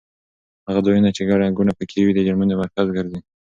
[0.67, 3.19] هغه ځایونه چې ګڼه ګوڼه پکې وي د جرمونو مرکز ګرځي.